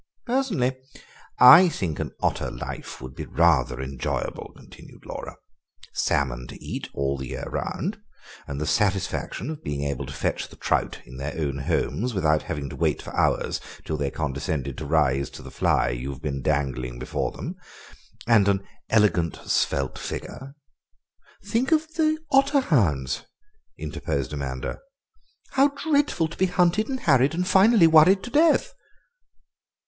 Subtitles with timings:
[0.25, 0.77] "Personally
[1.39, 5.35] I think an otter life would be rather enjoyable," continued Laura;
[5.93, 8.01] "salmon to eat all the year round,
[8.47, 12.41] and the satisfaction of being able to fetch the trout in their own homes without
[12.41, 16.41] having to wait for hours till they condescend to rise to the fly you've been
[16.41, 17.55] dangling before them;
[18.25, 20.55] and an elegant svelte figure—"
[21.43, 23.27] "Think of the otter hounds,"
[23.77, 24.79] interposed Amanda;
[25.51, 28.73] "how dreadful to be hunted and harried and finally worried to death!"